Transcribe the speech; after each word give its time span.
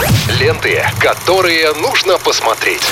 Yeah. 0.00 0.17
Ленты, 0.28 0.84
которые 1.00 1.72
нужно 1.72 2.18
посмотреть. 2.18 2.82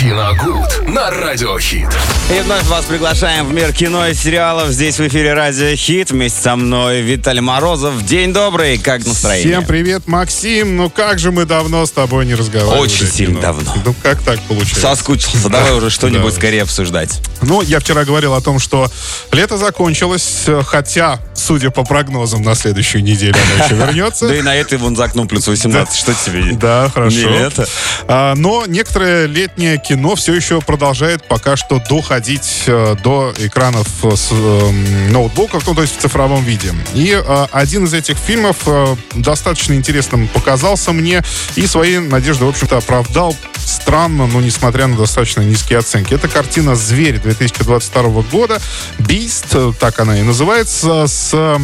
Киногуд 0.00 0.88
на 0.88 1.10
Радиохит. 1.10 1.88
И 2.28 2.40
вновь 2.40 2.64
вас 2.64 2.84
приглашаем 2.86 3.46
в 3.46 3.52
мир 3.54 3.72
кино 3.72 4.08
и 4.08 4.14
сериалов. 4.14 4.70
Здесь 4.70 4.98
в 4.98 5.06
эфире 5.06 5.32
Радио 5.32 5.74
Хит. 5.76 6.10
Вместе 6.10 6.42
со 6.42 6.56
мной 6.56 7.02
Виталий 7.02 7.40
Морозов. 7.40 8.04
День 8.04 8.32
добрый, 8.32 8.78
как 8.78 9.06
настроение? 9.06 9.58
Всем 9.58 9.64
привет, 9.64 10.08
Максим. 10.08 10.76
Ну 10.76 10.90
как 10.90 11.20
же 11.20 11.30
мы 11.30 11.44
давно 11.44 11.86
с 11.86 11.92
тобой 11.92 12.26
не 12.26 12.34
разговаривали. 12.34 12.80
Очень 12.80 13.06
сильно 13.06 13.40
давно. 13.40 13.72
Ну 13.84 13.94
как 14.02 14.20
так 14.22 14.40
получилось? 14.42 14.82
Соскучился. 14.82 15.48
Давай 15.48 15.72
уже 15.72 15.88
что-нибудь 15.88 16.34
скорее 16.34 16.62
обсуждать. 16.62 17.20
Ну, 17.42 17.62
я 17.62 17.78
вчера 17.78 18.04
говорил 18.04 18.34
о 18.34 18.40
том, 18.40 18.58
что 18.58 18.90
лето 19.30 19.56
закончилось, 19.56 20.46
хотя, 20.66 21.20
судя 21.34 21.70
по 21.70 21.84
прогнозам, 21.84 22.42
на 22.42 22.54
следующую 22.56 23.04
неделю 23.04 23.36
оно 23.54 23.64
еще 23.64 23.74
вернется. 23.86 24.26
Да 24.26 24.34
и 24.34 24.42
на 24.42 24.56
этой 24.56 24.78
вон 24.78 24.96
за 24.96 25.04
окном 25.04 25.28
плюс 25.28 25.46
18. 25.46 25.94
Что 25.96 26.12
тебе? 26.14 26.55
Да, 26.58 26.90
хорошо. 26.92 27.16
Не 27.16 27.38
лето. 27.38 27.66
А, 28.08 28.34
Но 28.34 28.64
некоторое 28.66 29.26
летнее 29.26 29.78
кино 29.78 30.14
все 30.14 30.34
еще 30.34 30.60
продолжает 30.60 31.24
пока 31.24 31.56
что 31.56 31.80
доходить 31.88 32.64
э, 32.66 32.96
до 33.02 33.32
экранов 33.38 33.86
с 34.02 34.28
э, 34.30 34.70
ноутбуков, 35.10 35.66
ну, 35.66 35.74
то 35.74 35.82
есть 35.82 35.96
в 35.98 36.00
цифровом 36.00 36.44
виде. 36.44 36.74
И 36.94 37.12
э, 37.12 37.46
один 37.52 37.84
из 37.84 37.94
этих 37.94 38.16
фильмов 38.16 38.56
э, 38.66 38.96
достаточно 39.14 39.74
интересным 39.74 40.28
показался 40.28 40.92
мне 40.92 41.22
и 41.56 41.66
свои 41.66 41.98
надежды, 41.98 42.44
в 42.44 42.48
общем-то, 42.48 42.78
оправдал 42.78 43.34
странно, 43.58 44.26
но 44.26 44.40
несмотря 44.40 44.86
на 44.86 44.96
достаточно 44.96 45.40
низкие 45.40 45.78
оценки. 45.78 46.14
Это 46.14 46.28
картина 46.28 46.74
«Зверь» 46.76 47.18
2022 47.18 48.22
года. 48.30 48.60
«Beast», 48.98 49.46
э, 49.52 49.72
так 49.78 49.98
она 50.00 50.18
и 50.18 50.22
называется, 50.22 51.06
с, 51.06 51.30
а, 51.34 51.56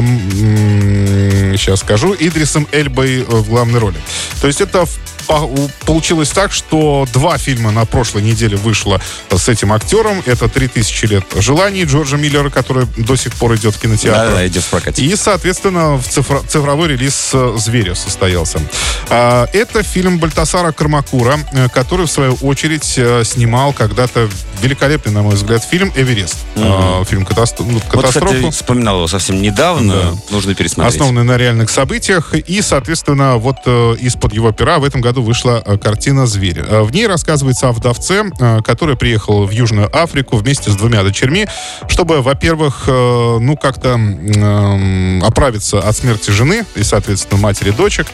м, 0.00 1.56
сейчас 1.56 1.80
скажу, 1.80 2.14
Идрисом 2.18 2.66
Эльбой 2.72 3.20
э, 3.20 3.24
в 3.24 3.48
главной 3.48 3.80
роли. 3.80 3.96
То 4.40 4.46
есть 4.46 4.60
это 4.60 4.86
у- 5.28 5.68
получилось 5.86 6.30
так, 6.30 6.52
что 6.52 7.06
два 7.12 7.38
фильма 7.38 7.70
на 7.70 7.84
прошлой 7.84 8.22
неделе 8.22 8.56
вышло 8.56 9.00
с 9.30 9.48
этим 9.48 9.72
актером. 9.72 10.22
Это 10.26 10.46
«3000 10.46 11.06
лет 11.06 11.24
желаний» 11.36 11.84
Джорджа 11.84 12.16
Миллера, 12.16 12.50
который 12.50 12.86
до 12.96 13.16
сих 13.16 13.32
пор 13.34 13.54
идет 13.56 13.74
в 13.76 13.80
кинотеатр. 13.80 14.30
Да, 14.30 14.36
да, 14.36 14.46
идет 14.46 14.62
в 14.64 14.68
прокате. 14.70 15.02
И, 15.04 15.14
соответственно, 15.16 15.96
в 15.96 16.06
цифро- 16.08 16.46
цифровой 16.46 16.88
релиз 16.88 17.30
э, 17.32 17.54
«Зверя» 17.58 17.94
состоялся. 17.94 18.60
А, 19.08 19.48
Это 19.52 19.82
фильм 19.82 20.18
Бальтасара 20.18 20.72
Кармакура, 20.72 21.38
э, 21.52 21.68
который, 21.68 22.06
в 22.06 22.10
свою 22.10 22.34
очередь, 22.42 22.94
э, 22.96 23.22
снимал 23.24 23.72
когда-то 23.72 24.28
великолепный, 24.62 25.12
на 25.12 25.22
мой 25.22 25.34
взгляд, 25.34 25.64
фильм 25.64 25.92
«Эверест». 25.96 26.36
А, 26.56 27.04
Фильм 27.04 27.24
катастро- 27.24 27.64
ну, 27.66 27.74
Вот, 27.74 27.82
«Катастрофа». 27.84 28.34
кстати, 28.34 28.50
вспоминал 28.50 28.96
его 28.96 29.08
совсем 29.08 29.42
недавно. 29.42 30.16
Нужно 30.30 30.54
пересмотреть. 30.54 30.94
Основанный 30.94 31.24
на 31.24 31.36
реальных 31.36 31.70
событиях. 31.70 32.34
И, 32.34 32.62
соответственно, 32.62 33.36
вот 33.36 33.56
э, 33.66 33.96
из-под 34.00 34.32
его 34.32 34.52
пера 34.52 34.78
в 34.78 34.84
этом 34.84 35.00
году 35.00 35.22
вышла 35.22 35.62
э, 35.64 35.76
картина 35.78 36.26
«Зверь». 36.26 36.60
Э, 36.60 36.82
в 36.82 36.92
ней 36.92 37.06
рассказывается 37.06 37.68
о 37.68 37.72
вдовце, 37.72 38.24
который 38.64 38.96
приехал 38.96 39.44
в 39.46 39.50
Южную 39.50 39.90
Африку 39.96 40.36
вместе 40.36 40.70
с 40.70 40.74
двумя 40.76 41.02
дочерьми, 41.02 41.46
чтобы, 41.88 42.22
во-первых, 42.22 42.84
ну, 42.86 43.56
как-то 43.60 43.98
оправиться 45.22 45.80
от 45.80 45.96
смерти 45.96 46.30
жены 46.30 46.64
и, 46.74 46.82
соответственно, 46.82 47.40
матери 47.40 47.70
дочек, 47.70 48.06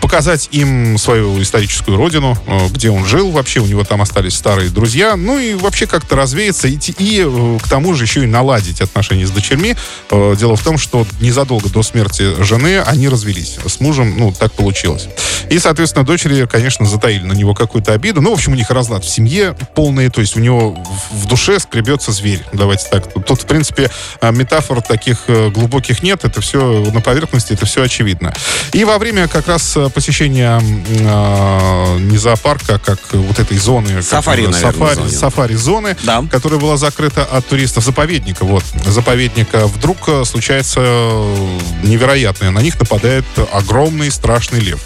показать 0.00 0.48
им 0.52 0.98
свою 0.98 1.40
историческую 1.42 1.96
родину, 1.96 2.36
где 2.70 2.90
он 2.90 3.04
жил 3.06 3.30
вообще, 3.30 3.60
у 3.60 3.66
него 3.66 3.84
там 3.84 4.02
остались 4.02 4.34
старые 4.34 4.70
друзья, 4.70 5.16
ну 5.16 5.38
и 5.38 5.54
вообще 5.54 5.79
как-то 5.86 6.16
развеяться 6.16 6.68
и, 6.68 6.78
и 6.98 7.24
э, 7.26 7.58
к 7.62 7.68
тому 7.68 7.94
же 7.94 8.04
еще 8.04 8.22
и 8.22 8.26
наладить 8.26 8.80
отношения 8.80 9.26
с 9.26 9.30
дочерьми. 9.30 9.76
Э, 10.10 10.34
Дело 10.38 10.56
в 10.56 10.62
том, 10.62 10.78
что 10.78 11.06
незадолго 11.20 11.68
до 11.68 11.82
смерти 11.82 12.42
жены 12.42 12.80
они 12.80 13.08
развелись. 13.08 13.58
С 13.66 13.80
мужем, 13.80 14.14
ну, 14.18 14.32
так 14.32 14.52
получилось. 14.52 15.08
И, 15.50 15.58
соответственно, 15.58 16.04
дочери, 16.04 16.46
конечно, 16.46 16.86
затаили 16.86 17.24
на 17.24 17.32
него 17.32 17.54
какую-то 17.54 17.92
обиду. 17.92 18.20
Ну, 18.20 18.30
в 18.30 18.34
общем, 18.34 18.52
у 18.52 18.56
них 18.56 18.70
разлад 18.70 19.04
в 19.04 19.08
семье 19.08 19.56
полный, 19.74 20.08
то 20.08 20.20
есть 20.20 20.36
у 20.36 20.40
него 20.40 20.76
в 21.10 21.26
душе 21.26 21.58
скребется 21.58 22.12
зверь. 22.12 22.44
Давайте 22.52 22.86
так. 22.90 23.12
Тут, 23.24 23.42
в 23.42 23.46
принципе, 23.46 23.90
э, 24.20 24.32
метафор 24.32 24.80
таких 24.82 25.24
э, 25.28 25.50
глубоких 25.50 26.02
нет. 26.02 26.24
Это 26.24 26.40
все 26.40 26.84
на 26.92 27.00
поверхности, 27.00 27.52
это 27.52 27.66
все 27.66 27.82
очевидно. 27.82 28.32
И 28.72 28.84
во 28.84 28.98
время 28.98 29.28
как 29.28 29.48
раз 29.48 29.76
посещения 29.94 30.60
э, 30.60 31.98
не 31.98 32.16
зоопарка, 32.16 32.74
а 32.76 32.78
как 32.78 32.98
вот 33.12 33.38
этой 33.38 33.58
зоны. 33.58 33.94
как 33.94 34.04
Сафари, 34.04 34.42
она, 34.46 34.52
наверное, 34.52 34.72
сафари, 34.72 34.94
зоне. 35.08 35.18
сафари 35.18 35.54
зоны, 35.70 35.96
Да. 36.02 36.24
которая 36.28 36.58
была 36.58 36.76
закрыта 36.76 37.24
от 37.24 37.46
туристов 37.46 37.84
заповедника. 37.84 38.44
Вот, 38.44 38.64
заповедника. 38.86 39.68
Вдруг 39.68 39.98
э, 40.08 40.24
случается 40.24 40.80
э, 40.82 41.58
невероятное. 41.84 42.50
На 42.50 42.58
них 42.58 42.78
нападает 42.80 43.24
огромный 43.52 44.10
страшный 44.10 44.58
лев. 44.58 44.80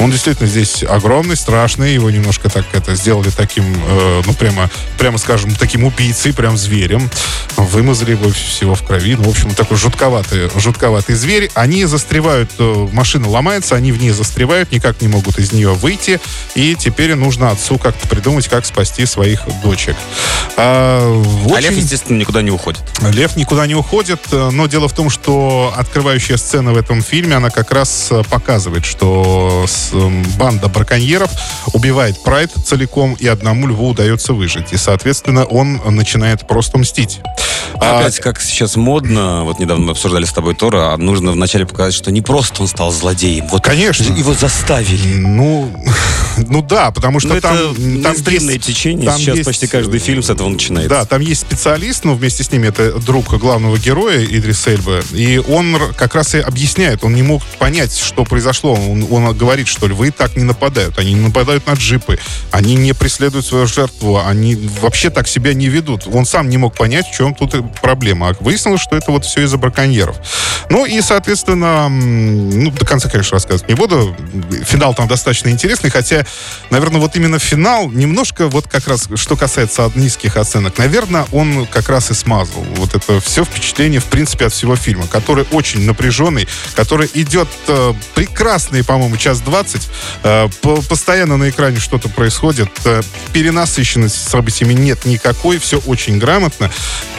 Он 0.00 0.10
действительно 0.10 0.48
здесь 0.48 0.82
огромный, 0.82 1.36
страшный. 1.36 1.94
Его 1.94 2.10
немножко 2.10 2.50
так 2.50 2.64
это 2.72 2.96
сделали 2.96 3.30
таким, 3.30 3.64
э, 3.86 4.22
ну 4.26 4.34
прямо, 4.34 4.68
прямо 4.98 5.18
скажем, 5.18 5.54
таким 5.54 5.84
убийцей, 5.84 6.32
прям 6.32 6.56
зверем. 6.58 7.08
Вымазали 7.56 8.10
его 8.12 8.28
всего 8.30 8.74
в 8.74 8.82
крови. 8.82 9.14
Ну, 9.14 9.24
в 9.24 9.28
общем, 9.28 9.54
такой 9.54 9.76
жутковатый, 9.76 10.50
жутковатый 10.56 11.14
зверь. 11.14 11.48
Они 11.54 11.84
застревают, 11.84 12.50
э, 12.58 12.88
машина 12.92 13.28
ломается, 13.28 13.76
они 13.76 13.92
в 13.92 14.00
ней 14.02 14.10
застревают, 14.10 14.72
никак 14.72 15.00
не 15.00 15.06
могут 15.06 15.38
из 15.38 15.52
нее 15.52 15.74
выйти. 15.74 16.20
И 16.56 16.74
теперь 16.74 17.14
нужно 17.14 17.52
отцу 17.52 17.78
как-то 17.78 18.08
придумать, 18.08 18.48
как 18.48 18.66
спасти 18.66 19.06
своих 19.06 19.42
дочек. 19.62 19.94
А, 20.56 21.00
А 21.46 21.60
лев, 21.60 21.70
очень- 21.72 21.80
естественно, 21.80 22.16
никуда 22.18 22.40
не 22.42 22.50
уходит. 22.50 22.80
Лев 23.12 23.36
никуда 23.36 23.66
не 23.66 23.74
уходит, 23.74 24.20
но 24.30 24.66
дело 24.66 24.88
в 24.88 24.92
том, 24.92 25.10
что 25.10 25.72
открывающая 25.76 26.36
сцена 26.36 26.72
в 26.72 26.76
этом 26.76 27.02
фильме, 27.02 27.36
она 27.36 27.50
как 27.50 27.72
раз 27.72 28.08
э, 28.10 28.22
показывает, 28.30 28.84
что 28.84 29.64
с- 29.66 29.92
м, 29.92 30.22
банда 30.38 30.68
браконьеров 30.68 31.30
убивает 31.72 32.22
Прайд 32.22 32.52
целиком, 32.64 33.14
и 33.14 33.26
одному 33.26 33.66
льву 33.66 33.88
удается 33.88 34.32
выжить. 34.32 34.72
И, 34.72 34.76
соответственно, 34.76 35.44
он 35.44 35.80
начинает 35.86 36.46
просто 36.46 36.78
мстить. 36.78 37.20
А, 37.80 38.00
Опять, 38.00 38.18
как 38.20 38.40
сейчас 38.40 38.76
модно, 38.76 39.44
вот 39.44 39.58
недавно 39.58 39.84
мы 39.86 39.90
обсуждали 39.92 40.24
с 40.24 40.32
тобой 40.32 40.54
Тора, 40.54 40.92
а 40.92 40.96
нужно 40.96 41.32
вначале 41.32 41.66
показать, 41.66 41.94
что 41.94 42.10
не 42.10 42.22
просто 42.22 42.62
он 42.62 42.68
стал 42.68 42.92
злодеем. 42.92 43.46
Вот 43.48 43.62
Конечно. 43.64 44.04
Его 44.04 44.34
заставили. 44.34 45.16
ну, 45.18 45.70
ну 46.48 46.62
да, 46.62 46.90
потому 46.90 47.20
что 47.20 47.34
Ну, 47.34 47.40
там... 47.40 47.54
это 47.56 48.02
там 48.24 48.32
есть- 48.32 48.62
течение. 48.64 49.06
там 49.06 49.18
Сейчас 49.18 49.36
есть, 49.36 49.46
почти 49.46 49.66
каждый 49.66 49.98
фильм 50.00 50.22
с 50.22 50.30
этого 50.30 50.48
начинается. 50.48 50.88
Да, 50.88 51.04
там 51.04 51.20
есть 51.20 51.40
специалист, 51.42 52.04
но 52.04 52.14
вместе 52.14 52.44
с 52.44 52.50
ним 52.52 52.64
это 52.64 52.92
друг 53.00 53.34
главного 53.38 53.76
героя 53.78 54.24
Идрис 54.24 54.66
Эльба. 54.66 55.00
И 55.12 55.38
он 55.38 55.76
как 55.96 56.14
раз 56.14 56.34
и 56.34 56.38
объясняет, 56.38 57.04
он 57.04 57.14
не 57.14 57.22
мог 57.22 57.42
понять, 57.58 57.96
что 57.96 58.24
произошло. 58.24 58.74
Он, 58.74 59.06
он 59.10 59.36
говорит, 59.36 59.68
что 59.68 59.86
львы 59.86 60.10
так 60.10 60.36
не 60.36 60.44
нападают. 60.44 60.98
Они 60.98 61.12
не 61.14 61.20
нападают 61.20 61.66
на 61.66 61.72
джипы, 61.72 62.18
они 62.50 62.74
не 62.76 62.92
преследуют 62.92 63.46
свою 63.46 63.66
жертву, 63.66 64.20
они 64.24 64.54
вообще 64.80 65.10
так 65.10 65.28
себя 65.28 65.54
не 65.54 65.68
ведут. 65.68 66.06
Он 66.12 66.24
сам 66.24 66.48
не 66.48 66.56
мог 66.58 66.74
понять, 66.76 67.06
в 67.08 67.14
чем 67.16 67.34
тут 67.34 67.54
проблема. 67.80 68.30
А 68.30 68.36
выяснилось, 68.40 68.80
что 68.80 68.96
это 68.96 69.10
вот 69.10 69.24
все 69.24 69.42
из-за 69.42 69.56
браконьеров. 69.56 70.16
Ну 70.70 70.86
и, 70.86 71.00
соответственно, 71.00 71.88
ну, 71.88 72.70
до 72.70 72.86
конца, 72.86 73.08
конечно, 73.08 73.36
рассказывать 73.36 73.68
не 73.68 73.74
буду. 73.74 74.16
Финал 74.64 74.94
там 74.94 75.08
достаточно 75.08 75.48
интересный, 75.48 75.90
хотя, 75.90 76.24
наверное, 76.70 77.00
вот 77.00 77.16
именно 77.16 77.38
финал 77.38 77.90
немножко, 77.90 78.48
вот 78.48 78.68
как 78.68 78.88
раз, 78.88 79.08
что 79.16 79.36
касается 79.36 79.90
низких 79.94 80.36
оценок, 80.36 80.78
наверное, 80.78 81.26
он 81.32 81.66
как 81.66 81.88
раз 81.88 82.10
и 82.10 82.14
смазал. 82.14 82.64
Вот 82.76 82.94
это 82.94 83.20
все 83.20 83.44
впечатление, 83.44 84.00
в 84.00 84.06
принципе, 84.06 84.46
от 84.46 84.52
всего 84.52 84.76
фильма, 84.76 85.06
который 85.06 85.46
очень 85.52 85.84
напряженный, 85.84 86.48
который 86.74 87.10
идет 87.14 87.48
э, 87.68 87.92
прекрасный, 88.14 88.84
по-моему, 88.84 89.16
час 89.16 89.40
двадцать. 89.40 89.88
Э, 90.22 90.48
по- 90.62 90.80
постоянно 90.82 91.36
на 91.36 91.50
экране 91.50 91.78
что-то 91.78 92.08
происходит. 92.08 92.68
Э, 92.84 93.02
перенасыщенности 93.32 94.28
событиями 94.28 94.72
нет 94.72 95.04
никакой, 95.04 95.58
все 95.58 95.78
очень 95.80 96.18
грамотно. 96.18 96.70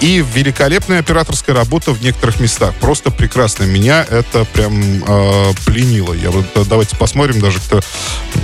И 0.00 0.22
великолепная 0.34 1.00
операторская 1.00 1.54
работа 1.54 1.92
в 1.92 2.02
некоторых 2.02 2.40
местах. 2.40 2.74
Просто 2.80 3.10
прекрасно. 3.10 3.64
Меня 3.64 4.04
это 4.08 4.44
прям 4.44 5.02
э, 5.06 5.52
пленило. 5.64 6.12
Я 6.12 6.30
вот, 6.30 6.44
давайте 6.68 6.96
посмотрим 6.96 7.40
даже, 7.40 7.60
кто, 7.60 7.80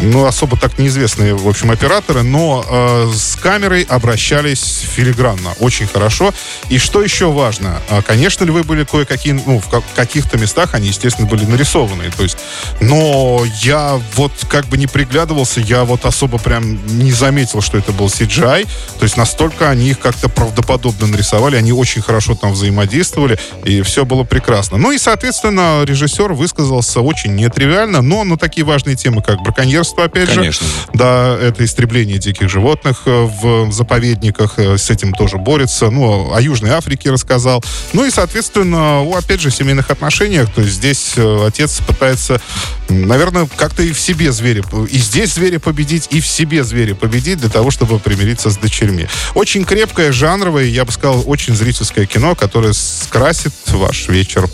ну, 0.00 0.24
особо 0.24 0.56
так 0.56 0.78
неизвестные, 0.78 1.34
в 1.34 1.48
общем, 1.48 1.70
операторы, 1.70 2.22
но 2.22 2.64
э, 2.68 3.12
с 3.14 3.36
камерой 3.36 3.82
обращались 3.82 4.84
филигранно. 4.94 5.52
Очень 5.58 5.86
хорошо. 5.86 6.32
И 6.68 6.78
что 6.78 7.02
еще 7.02 7.30
важно? 7.30 7.80
А, 7.88 8.02
конечно, 8.02 8.44
львы 8.44 8.62
были 8.62 8.84
кое-какие, 8.84 9.32
ну, 9.32 9.60
в 9.60 9.68
ка- 9.68 9.82
каких-то 9.96 10.38
местах 10.38 10.74
они, 10.74 10.88
естественно, 10.88 11.26
были 11.26 11.44
нарисованные. 11.44 12.10
То 12.10 12.22
есть, 12.22 12.38
но 12.80 13.44
я 13.62 14.00
вот 14.14 14.32
как 14.48 14.66
бы 14.66 14.76
не 14.78 14.86
приглядывался, 14.86 15.60
я 15.60 15.84
вот 15.84 16.04
особо 16.04 16.38
прям 16.38 16.78
не 16.98 17.12
заметил, 17.12 17.60
что 17.60 17.78
это 17.78 17.92
был 17.92 18.06
CGI. 18.06 18.66
То 18.98 19.04
есть 19.04 19.16
настолько 19.16 19.70
они 19.70 19.90
их 19.90 19.98
как-то 19.98 20.28
правдоподобно 20.28 21.06
нарисовали. 21.06 21.56
Они 21.56 21.72
очень 21.80 22.02
хорошо 22.02 22.34
там 22.34 22.52
взаимодействовали, 22.52 23.38
и 23.64 23.80
все 23.82 24.04
было 24.04 24.24
прекрасно. 24.24 24.76
Ну 24.76 24.92
и, 24.92 24.98
соответственно, 24.98 25.82
режиссер 25.84 26.32
высказался 26.34 27.00
очень 27.00 27.34
нетривиально, 27.34 28.02
но 28.02 28.24
на 28.24 28.36
такие 28.36 28.64
важные 28.64 28.96
темы, 28.96 29.22
как 29.22 29.40
браконьерство, 29.40 30.04
опять 30.04 30.28
Конечно. 30.28 30.66
же. 30.66 30.72
Да, 30.92 31.38
это 31.40 31.64
истребление 31.64 32.18
диких 32.18 32.50
животных 32.50 33.02
э, 33.06 33.10
в 33.10 33.72
заповедниках, 33.72 34.58
э, 34.58 34.76
с 34.76 34.90
этим 34.90 35.12
тоже 35.12 35.38
борется. 35.38 35.90
Ну, 35.90 36.34
о 36.34 36.40
Южной 36.40 36.72
Африке 36.72 37.10
рассказал. 37.10 37.64
Ну 37.92 38.04
и, 38.04 38.10
соответственно, 38.10 39.00
о, 39.00 39.16
опять 39.16 39.40
же, 39.40 39.50
семейных 39.50 39.90
отношениях. 39.90 40.52
То 40.52 40.60
есть 40.60 40.74
здесь 40.74 41.14
э, 41.16 41.46
отец 41.46 41.80
пытается, 41.86 42.40
наверное, 42.90 43.48
как-то 43.56 43.82
и 43.82 43.92
в 43.92 44.00
себе 44.00 44.32
зверя, 44.32 44.62
и 44.90 44.98
здесь 44.98 45.34
зверя 45.34 45.58
победить, 45.58 46.08
и 46.10 46.20
в 46.20 46.26
себе 46.26 46.64
зверя 46.64 46.94
победить 46.94 47.38
для 47.38 47.48
того, 47.48 47.70
чтобы 47.70 47.98
примириться 47.98 48.50
с 48.50 48.56
дочерьми. 48.56 49.06
Очень 49.34 49.64
крепкое, 49.64 50.12
жанровое, 50.12 50.64
я 50.64 50.84
бы 50.84 50.92
сказал, 50.92 51.22
очень 51.26 51.54
зрительское 51.54 52.06
кино, 52.06 52.34
которое 52.34 52.72
скрасит 52.72 53.54
ваш 53.68 54.08
вечер. 54.08 54.48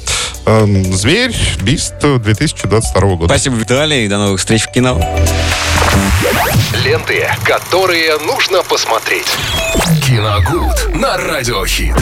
Эм, 0.46 0.92
Зверь, 0.92 1.34
Бист 1.62 1.94
2022 2.00 3.00
года. 3.16 3.34
Спасибо, 3.34 3.56
Виталий, 3.56 4.04
и 4.04 4.08
до 4.08 4.18
новых 4.18 4.38
встреч 4.38 4.62
в 4.62 4.70
кино. 4.70 5.00
Ленты, 6.84 7.28
которые 7.44 8.18
нужно 8.18 8.62
посмотреть. 8.62 9.26
Киногуд 10.06 10.94
на 10.94 11.16
радиохит. 11.16 11.96